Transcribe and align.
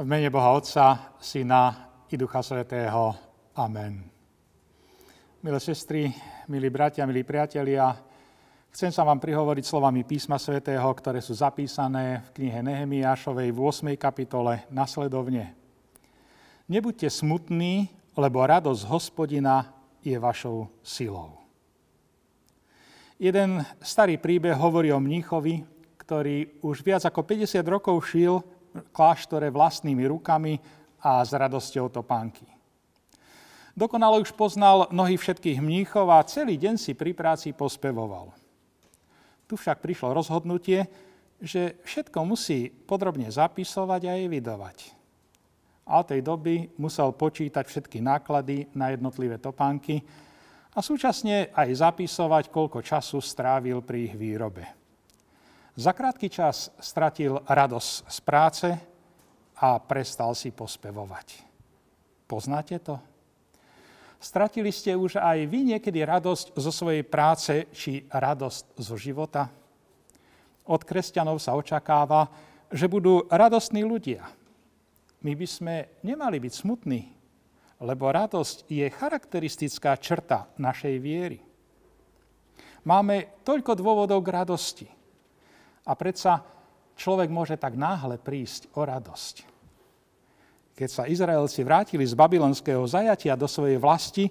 V 0.00 0.08
mene 0.08 0.32
Boha 0.32 0.56
Otca, 0.56 1.12
Syna 1.20 1.92
i 2.08 2.16
Ducha 2.16 2.40
Svetého. 2.40 3.12
Amen. 3.52 4.00
Milé 5.44 5.60
sestry, 5.60 6.08
milí 6.48 6.72
bratia, 6.72 7.04
milí 7.04 7.20
priatelia, 7.20 7.92
chcem 8.72 8.88
sa 8.88 9.04
vám 9.04 9.20
prihovoriť 9.20 9.60
slovami 9.60 10.08
písma 10.08 10.40
svätého, 10.40 10.88
ktoré 10.88 11.20
sú 11.20 11.36
zapísané 11.36 12.24
v 12.24 12.28
knihe 12.32 12.64
Nehemiášovej 12.64 13.52
v 13.52 13.60
8. 13.60 14.00
kapitole 14.00 14.64
nasledovne. 14.72 15.52
Nebuďte 16.64 17.12
smutní, 17.12 17.92
lebo 18.16 18.40
radosť 18.40 18.88
hospodina 18.88 19.68
je 20.00 20.16
vašou 20.16 20.80
silou. 20.80 21.44
Jeden 23.20 23.68
starý 23.84 24.16
príbeh 24.16 24.56
hovorí 24.56 24.96
o 24.96 25.02
mníchovi, 25.04 25.60
ktorý 26.00 26.56
už 26.64 26.88
viac 26.88 27.04
ako 27.04 27.20
50 27.20 27.60
rokov 27.68 28.00
šil 28.08 28.40
kláštore 28.94 29.50
vlastnými 29.50 30.06
rukami 30.06 30.58
a 31.00 31.24
s 31.24 31.32
radosťou 31.32 31.88
topánky. 31.88 32.44
Dokonale 33.74 34.20
už 34.20 34.34
poznal 34.36 34.90
nohy 34.92 35.16
všetkých 35.16 35.62
mníchov 35.62 36.10
a 36.10 36.26
celý 36.26 36.58
deň 36.58 36.76
si 36.76 36.92
pri 36.92 37.14
práci 37.14 37.54
pospevoval. 37.54 38.34
Tu 39.46 39.56
však 39.56 39.80
prišlo 39.80 40.14
rozhodnutie, 40.14 40.86
že 41.40 41.80
všetko 41.86 42.18
musí 42.28 42.68
podrobne 42.68 43.32
zapisovať 43.32 44.02
a 44.06 44.12
evidovať. 44.20 44.92
A 45.88 46.04
od 46.04 46.06
tej 46.06 46.20
doby 46.20 46.70
musel 46.76 47.10
počítať 47.16 47.64
všetky 47.66 47.98
náklady 48.04 48.68
na 48.76 48.92
jednotlivé 48.92 49.40
topánky 49.40 50.04
a 50.70 50.78
súčasne 50.78 51.50
aj 51.50 51.82
zapisovať, 51.82 52.52
koľko 52.52 52.78
času 52.84 53.18
strávil 53.18 53.82
pri 53.82 54.12
ich 54.12 54.14
výrobe. 54.14 54.79
Za 55.80 55.96
krátky 55.96 56.28
čas 56.28 56.68
stratil 56.76 57.40
radosť 57.40 57.92
z 58.04 58.18
práce 58.20 58.68
a 59.64 59.80
prestal 59.80 60.36
si 60.36 60.52
pospevovať. 60.52 61.40
Poznáte 62.28 62.76
to? 62.84 63.00
Stratili 64.20 64.76
ste 64.76 64.92
už 64.92 65.16
aj 65.16 65.48
vy 65.48 65.72
niekedy 65.72 66.04
radosť 66.04 66.52
zo 66.52 66.68
svojej 66.68 67.00
práce 67.00 67.64
či 67.72 68.04
radosť 68.12 68.76
zo 68.76 69.00
života? 69.00 69.48
Od 70.68 70.84
kresťanov 70.84 71.40
sa 71.40 71.56
očakáva, 71.56 72.28
že 72.68 72.84
budú 72.84 73.24
radostní 73.32 73.80
ľudia. 73.80 74.28
My 75.24 75.32
by 75.32 75.46
sme 75.48 75.96
nemali 76.04 76.44
byť 76.44 76.52
smutní, 76.60 77.08
lebo 77.80 78.12
radosť 78.12 78.68
je 78.68 78.84
charakteristická 78.84 79.96
črta 79.96 80.44
našej 80.60 81.00
viery. 81.00 81.40
Máme 82.84 83.40
toľko 83.48 83.72
dôvodov 83.80 84.20
k 84.20 84.44
radosti– 84.44 84.88
a 85.84 85.92
predsa 85.96 86.44
človek 87.00 87.32
môže 87.32 87.56
tak 87.56 87.76
náhle 87.76 88.20
prísť 88.20 88.68
o 88.76 88.84
radosť. 88.84 89.48
Keď 90.76 90.88
sa 90.88 91.08
Izraelci 91.08 91.64
vrátili 91.64 92.04
z 92.04 92.16
babylonského 92.16 92.84
zajatia 92.84 93.36
do 93.36 93.48
svojej 93.48 93.80
vlasti, 93.80 94.28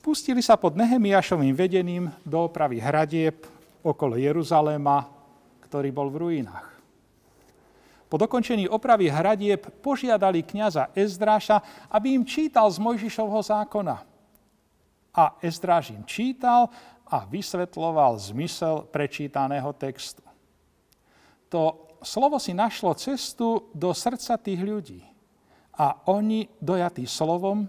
pustili 0.00 0.40
sa 0.40 0.56
pod 0.56 0.76
Nehemiašovým 0.76 1.52
vedením 1.56 2.12
do 2.24 2.48
opravy 2.48 2.80
hradieb 2.80 3.44
okolo 3.84 4.16
Jeruzaléma, 4.16 5.08
ktorý 5.64 5.88
bol 5.92 6.08
v 6.12 6.20
ruinách. 6.20 6.68
Po 8.06 8.16
dokončení 8.16 8.70
opravy 8.70 9.10
hradieb 9.10 9.82
požiadali 9.82 10.46
kniaza 10.46 10.94
Ezdráša, 10.94 11.90
aby 11.90 12.14
im 12.14 12.22
čítal 12.22 12.70
z 12.70 12.78
Mojžišovho 12.78 13.42
zákona. 13.42 13.96
A 15.16 15.24
Ezdráž 15.42 15.90
im 15.90 16.06
čítal 16.06 16.70
a 17.04 17.26
vysvetloval 17.26 18.14
zmysel 18.22 18.86
prečítaného 18.94 19.74
textu 19.74 20.25
to 21.56 21.96
slovo 22.04 22.36
si 22.36 22.52
našlo 22.52 22.92
cestu 22.92 23.72
do 23.72 23.96
srdca 23.96 24.36
tých 24.36 24.60
ľudí. 24.60 25.00
A 25.80 26.04
oni, 26.12 26.44
dojatí 26.60 27.08
slovom, 27.08 27.64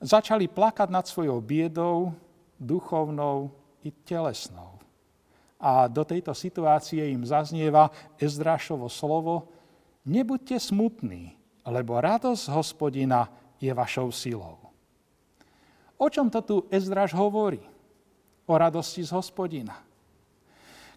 začali 0.00 0.48
plakať 0.48 0.88
nad 0.88 1.04
svojou 1.04 1.44
biedou, 1.44 2.16
duchovnou 2.56 3.52
i 3.84 3.92
telesnou. 3.92 4.80
A 5.60 5.84
do 5.84 6.00
tejto 6.04 6.32
situácie 6.32 7.12
im 7.12 7.28
zaznieva 7.28 7.92
Ezdrášovo 8.16 8.88
slovo 8.88 9.52
Nebuďte 10.04 10.60
smutní, 10.60 11.32
lebo 11.64 11.96
radosť 11.96 12.52
hospodina 12.52 13.32
je 13.56 13.72
vašou 13.72 14.12
silou. 14.12 14.60
O 15.96 16.12
čom 16.12 16.28
to 16.28 16.44
tu 16.44 16.56
Ezdráš 16.68 17.16
hovorí? 17.16 17.64
O 18.44 18.52
radosti 18.52 19.00
z 19.00 19.16
hospodina. 19.16 19.80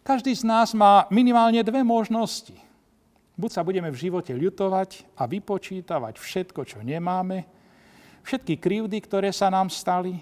Každý 0.08 0.32
z 0.32 0.48
nás 0.48 0.72
má 0.72 1.04
minimálne 1.12 1.60
dve 1.68 1.84
možnosti. 1.84 2.56
Buď 3.36 3.52
sa 3.52 3.60
budeme 3.60 3.92
v 3.92 4.08
živote 4.08 4.32
ľutovať 4.32 5.04
a 5.20 5.28
vypočítavať 5.28 6.16
všetko, 6.16 6.64
čo 6.64 6.80
nemáme, 6.80 7.44
všetky 8.24 8.56
krivdy, 8.56 9.04
ktoré 9.04 9.36
sa 9.36 9.52
nám 9.52 9.68
stali, 9.68 10.16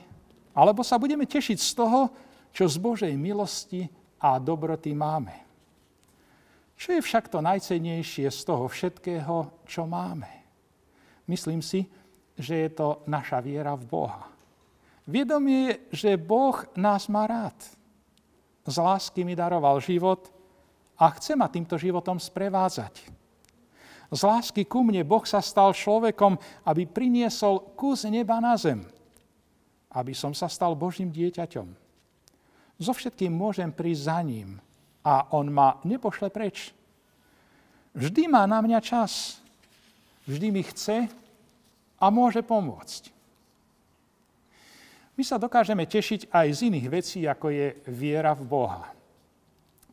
alebo 0.57 0.81
sa 0.81 0.97
budeme 0.97 1.29
tešiť 1.29 1.61
z 1.61 1.71
toho, 1.77 2.09
čo 2.49 2.65
z 2.65 2.81
Božej 2.81 3.13
milosti 3.13 3.85
a 4.17 4.41
dobroty 4.41 4.97
máme. 4.97 5.37
Čo 6.73 6.97
je 6.97 7.05
však 7.05 7.29
to 7.29 7.45
najcenejšie 7.45 8.25
z 8.33 8.41
toho 8.41 8.65
všetkého, 8.65 9.69
čo 9.69 9.85
máme? 9.85 10.49
Myslím 11.29 11.61
si, 11.61 11.85
že 12.33 12.57
je 12.57 12.69
to 12.73 13.05
naša 13.05 13.37
viera 13.37 13.77
v 13.77 13.85
Boha. 13.85 14.33
Viedomie, 15.05 15.85
že 15.93 16.17
Boh 16.17 16.57
nás 16.73 17.05
má 17.05 17.29
rád 17.29 17.74
z 18.65 18.75
lásky 18.81 19.21
mi 19.21 19.37
daroval 19.37 19.77
život 19.77 20.33
a 20.97 21.13
chce 21.13 21.37
ma 21.37 21.45
týmto 21.45 21.77
životom 21.77 22.17
sprevádzať. 22.17 23.13
Z 24.09 24.21
lásky 24.21 24.65
ku 24.65 24.85
mne 24.85 25.01
Boh 25.05 25.25
sa 25.25 25.41
stal 25.41 25.73
človekom, 25.73 26.37
aby 26.65 26.85
priniesol 26.85 27.77
kus 27.77 28.05
neba 28.05 28.37
na 28.41 28.57
zem. 28.57 28.85
Aby 29.93 30.13
som 30.13 30.33
sa 30.33 30.49
stal 30.49 30.73
Božím 30.77 31.09
dieťaťom. 31.09 31.67
So 32.75 32.91
všetkým 32.91 33.31
môžem 33.31 33.71
prísť 33.71 34.01
za 34.11 34.19
ním 34.19 34.59
a 35.05 35.31
on 35.31 35.47
ma 35.47 35.79
nepošle 35.87 36.27
preč. 36.27 36.75
Vždy 37.95 38.27
má 38.27 38.43
na 38.43 38.59
mňa 38.59 38.79
čas. 38.83 39.39
Vždy 40.27 40.51
mi 40.51 40.63
chce 40.65 41.07
a 41.95 42.05
môže 42.11 42.43
pomôcť. 42.43 43.14
My 45.15 45.23
sa 45.23 45.39
dokážeme 45.39 45.87
tešiť 45.87 46.27
aj 46.27 46.47
z 46.51 46.59
iných 46.67 46.87
vecí, 46.91 47.23
ako 47.23 47.47
je 47.47 47.67
viera 47.87 48.35
v 48.35 48.43
Boha. 48.43 48.91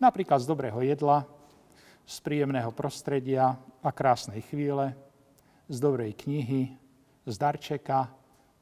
Napríklad 0.03 0.43
z 0.43 0.51
dobrého 0.51 0.83
jedla, 0.83 1.23
z 2.03 2.17
príjemného 2.27 2.75
prostredia 2.75 3.55
a 3.79 3.91
krásnej 3.95 4.43
chvíle, 4.43 4.99
z 5.71 5.79
dobrej 5.79 6.19
knihy, 6.27 6.75
z 7.23 7.35
darčeka, 7.39 8.11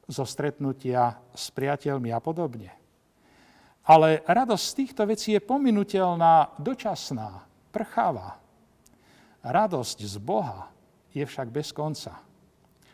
zo 0.05 0.21
stretnutia 0.21 1.17
s 1.33 1.49
priateľmi 1.49 2.13
a 2.13 2.21
podobne. 2.21 2.69
Ale 3.81 4.21
radosť 4.29 4.61
z 4.61 4.77
týchto 4.77 5.03
vecí 5.09 5.33
je 5.33 5.41
pominutelná, 5.41 6.53
dočasná, 6.61 7.41
prchavá. 7.73 8.37
Radosť 9.41 10.05
z 10.05 10.15
Boha 10.21 10.69
je 11.09 11.25
však 11.25 11.49
bez 11.49 11.73
konca. 11.73 12.21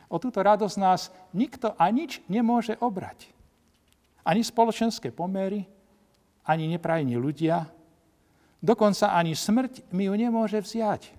O 0.08 0.16
túto 0.24 0.40
radosť 0.40 0.78
nás 0.80 1.12
nikto 1.36 1.76
a 1.76 1.92
nič 1.92 2.24
nemôže 2.32 2.80
obrať. 2.80 3.36
Ani 4.28 4.44
spoločenské 4.44 5.16
pomery, 5.16 5.64
ani 6.44 6.68
neprajní 6.68 7.16
ľudia, 7.16 7.64
dokonca 8.60 9.16
ani 9.16 9.32
smrť 9.32 9.88
mi 9.96 10.12
ju 10.12 10.14
nemôže 10.20 10.60
vziať. 10.60 11.16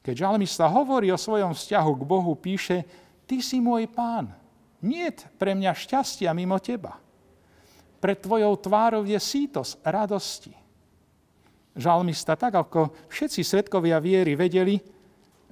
Keď 0.00 0.14
žalmista 0.14 0.70
hovorí 0.70 1.10
o 1.10 1.18
svojom 1.18 1.52
vzťahu 1.52 1.92
k 1.98 2.02
Bohu, 2.06 2.32
píše, 2.38 2.86
ty 3.26 3.42
si 3.42 3.58
môj 3.58 3.90
pán, 3.90 4.30
nie 4.80 5.12
pre 5.36 5.52
mňa 5.52 5.76
šťastia 5.76 6.32
mimo 6.32 6.56
teba. 6.56 6.96
Pred 8.00 8.18
tvojou 8.24 8.56
tvárou 8.56 9.04
je 9.04 9.18
sítosť 9.20 9.84
radosti. 9.84 10.56
Žalmista, 11.76 12.32
tak 12.32 12.56
ako 12.56 12.96
všetci 13.12 13.44
svetkovia 13.44 14.00
viery 14.00 14.32
vedeli, 14.32 14.80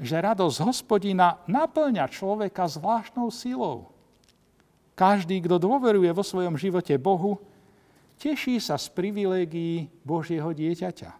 že 0.00 0.17
radosť 0.17 0.64
hospodina 0.64 1.44
naplňa 1.44 2.08
človeka 2.08 2.64
zvláštnou 2.64 3.29
silou. 3.29 3.97
Každý, 4.98 5.38
kto 5.46 5.62
dôveruje 5.62 6.10
vo 6.10 6.26
svojom 6.26 6.58
živote 6.58 6.98
Bohu, 6.98 7.38
teší 8.18 8.58
sa 8.58 8.74
z 8.74 8.90
privilégií 8.90 9.86
Božieho 10.02 10.50
dieťaťa. 10.50 11.14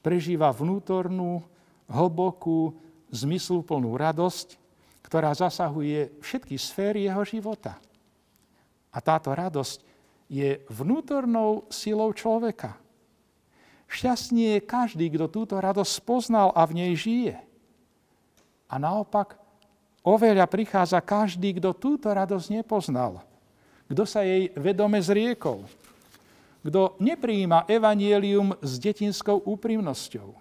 Prežíva 0.00 0.48
vnútornú, 0.56 1.44
hlbokú, 1.84 2.80
zmysluplnú 3.12 3.92
radosť, 3.92 4.56
ktorá 5.04 5.36
zasahuje 5.36 6.16
všetky 6.24 6.56
sféry 6.56 7.04
jeho 7.04 7.28
života. 7.28 7.76
A 8.88 9.04
táto 9.04 9.36
radosť 9.36 9.84
je 10.32 10.64
vnútornou 10.72 11.68
silou 11.68 12.08
človeka. 12.16 12.72
Šťastný 13.84 14.56
je 14.56 14.64
každý, 14.64 15.12
kto 15.12 15.28
túto 15.28 15.60
radosť 15.60 16.04
poznal 16.08 16.56
a 16.56 16.64
v 16.64 16.72
nej 16.72 16.92
žije. 16.96 17.36
A 18.68 18.80
naopak, 18.80 19.36
Oveľa 20.08 20.48
prichádza 20.48 21.04
každý, 21.04 21.60
kto 21.60 21.76
túto 21.76 22.08
radosť 22.08 22.48
nepoznal, 22.64 23.20
kto 23.92 24.08
sa 24.08 24.24
jej 24.24 24.48
vedome 24.56 24.96
zriekol, 25.04 25.68
kto 26.64 26.96
nepríjima 26.96 27.68
evanielium 27.68 28.56
s 28.64 28.80
detinskou 28.80 29.44
úprimnosťou. 29.44 30.32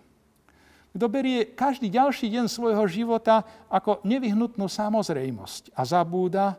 Kto 0.96 1.06
berie 1.12 1.52
každý 1.52 1.92
ďalší 1.92 2.32
deň 2.32 2.46
svojho 2.48 2.88
života 2.88 3.44
ako 3.68 4.00
nevyhnutnú 4.08 4.72
samozrejmosť 4.72 5.76
a 5.76 5.84
zabúda, 5.84 6.56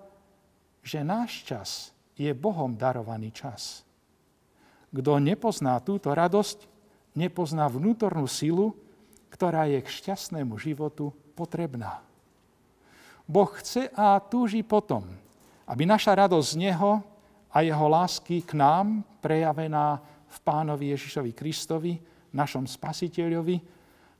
že 0.85 1.01
náš 1.01 1.49
čas 1.49 1.69
je 2.13 2.29
Bohom 2.37 2.77
darovaný 2.77 3.33
čas. 3.33 3.89
Kto 4.93 5.17
nepozná 5.17 5.81
túto 5.81 6.13
radosť, 6.13 6.69
nepozná 7.17 7.73
vnútornú 7.73 8.29
silu, 8.29 8.77
ktorá 9.33 9.65
je 9.65 9.81
k 9.81 9.89
šťastnému 9.89 10.61
životu 10.61 11.11
potrebná. 11.33 12.08
Boh 13.29 13.53
chce 13.61 13.93
a 13.93 14.17
túži 14.25 14.65
potom, 14.65 15.05
aby 15.69 15.85
naša 15.85 16.17
radosť 16.17 16.49
z 16.49 16.61
Neho 16.65 17.05
a 17.53 17.61
Jeho 17.61 17.87
lásky 17.93 18.41
k 18.41 18.57
nám, 18.57 19.05
prejavená 19.21 20.01
v 20.25 20.37
Pánovi 20.41 20.97
Ježišovi 20.97 21.37
Kristovi, 21.37 22.01
našom 22.33 22.65
Spasiteľovi, 22.65 23.61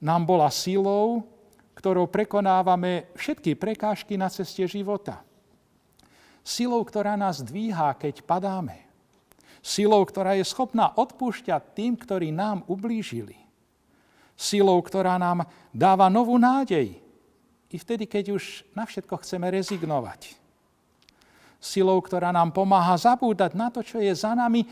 nám 0.05 0.29
bola 0.29 0.53
silou, 0.53 1.25
ktorou 1.73 2.05
prekonávame 2.13 3.09
všetky 3.17 3.57
prekážky 3.57 4.21
na 4.21 4.29
ceste 4.29 4.69
života. 4.69 5.25
Silou, 6.45 6.85
ktorá 6.85 7.17
nás 7.17 7.41
dvíha, 7.41 7.97
keď 7.97 8.21
padáme. 8.29 8.85
Silou, 9.65 10.05
ktorá 10.05 10.37
je 10.37 10.45
schopná 10.45 10.93
odpúšťať 10.97 11.77
tým, 11.77 11.97
ktorí 11.97 12.29
nám 12.29 12.65
ublížili. 12.69 13.37
Silou, 14.37 14.79
ktorá 14.85 15.17
nám 15.17 15.49
dáva 15.73 16.13
novú 16.13 16.37
nádej, 16.37 17.08
i 17.69 17.77
vtedy, 17.77 18.09
keď 18.09 18.33
už 18.33 18.65
na 18.73 18.89
všetko 18.89 19.21
chceme 19.21 19.49
rezignovať. 19.53 20.37
Silou, 21.61 21.99
ktorá 22.01 22.33
nám 22.33 22.55
pomáha 22.55 22.97
zabúdať 22.97 23.53
na 23.53 23.69
to, 23.69 23.85
čo 23.85 24.01
je 24.01 24.15
za 24.15 24.33
nami 24.33 24.65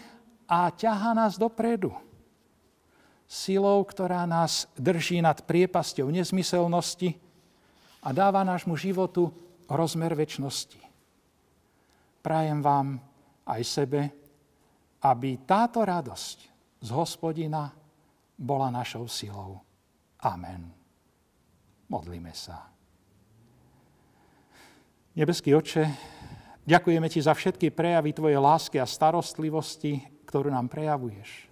a 0.47 0.71
ťahá 0.71 1.13
nás 1.13 1.37
dopredu. 1.37 1.93
Silou, 3.27 3.83
ktorá 3.83 4.23
nás 4.25 4.71
drží 4.79 5.19
nad 5.19 5.43
priepasťou 5.43 6.09
nezmyselnosti 6.15 7.19
a 8.07 8.15
dáva 8.15 8.47
nášmu 8.47 8.79
životu 8.79 9.35
rozmer 9.67 10.15
väčšnosti. 10.15 10.79
Prajem 12.23 12.63
vám 12.63 13.03
aj 13.51 13.63
sebe, 13.67 14.01
aby 15.03 15.43
táto 15.43 15.83
radosť 15.83 16.39
z 16.83 16.89
hospodina 16.95 17.75
bola 18.39 18.71
našou 18.71 19.11
silou. 19.11 19.59
Amen. 20.23 20.71
Modlíme 21.91 22.31
sa. 22.31 22.76
Nebeský 25.17 25.57
oče, 25.57 25.89
ďakujeme 26.69 27.09
Ti 27.09 27.25
za 27.25 27.33
všetky 27.33 27.73
prejavy 27.73 28.13
Tvojej 28.13 28.37
lásky 28.37 28.77
a 28.77 28.85
starostlivosti, 28.85 30.05
ktorú 30.29 30.53
nám 30.53 30.69
prejavuješ. 30.69 31.49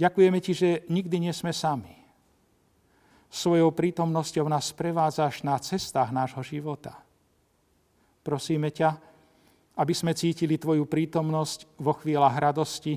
Ďakujeme 0.00 0.40
Ti, 0.40 0.52
že 0.56 0.70
nikdy 0.88 1.28
nie 1.28 1.34
sme 1.36 1.52
sami. 1.52 1.92
Svojou 3.28 3.68
prítomnosťou 3.68 4.48
nás 4.48 4.72
prevádzaš 4.72 5.44
na 5.44 5.60
cestách 5.60 6.08
nášho 6.08 6.40
života. 6.40 6.96
Prosíme 8.24 8.72
ťa, 8.72 8.96
aby 9.76 9.92
sme 9.92 10.16
cítili 10.16 10.56
Tvoju 10.56 10.88
prítomnosť 10.88 11.68
vo 11.76 11.92
chvíľach 12.00 12.32
radosti, 12.40 12.96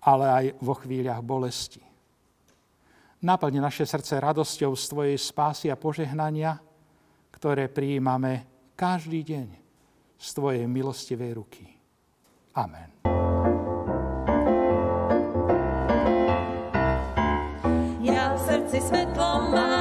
ale 0.00 0.24
aj 0.32 0.44
vo 0.64 0.72
chvíľach 0.72 1.20
bolesti. 1.20 1.84
Naplň 3.20 3.60
naše 3.60 3.84
srdce 3.84 4.16
radosťou 4.16 4.72
z 4.72 4.84
Tvojej 4.88 5.18
spásy 5.20 5.68
a 5.68 5.76
požehnania, 5.76 6.56
ktoré 7.34 7.66
prijímame 7.66 8.46
každý 8.78 9.26
deň 9.26 9.48
z 10.14 10.28
Tvojej 10.30 10.64
milostivej 10.70 11.34
ruky. 11.34 11.66
Amen. 12.54 12.94
Ja 17.98 18.30
v 18.32 18.38
srdci 18.38 18.78
svetlo 18.78 19.50
mám, 19.50 19.73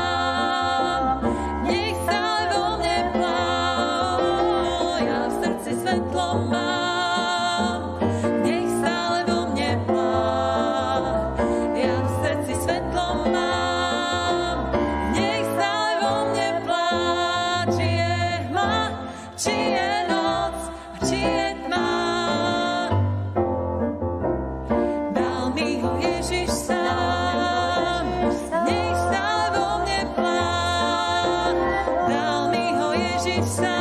hoje. 33.25 33.72